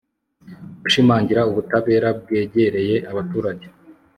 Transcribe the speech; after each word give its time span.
gushimangira 0.81 1.41
ubutabera 1.49 2.09
bwegereye 2.21 2.95
abaturage 3.11 3.67